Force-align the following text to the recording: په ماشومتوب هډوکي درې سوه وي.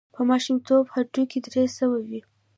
په 0.15 0.21
ماشومتوب 0.29 0.83
هډوکي 0.93 1.39
درې 1.45 1.63
سوه 1.77 1.97
وي. 2.07 2.21